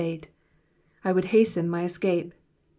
[0.01, 0.23] ^'
[1.03, 2.33] I would hasten my escape.'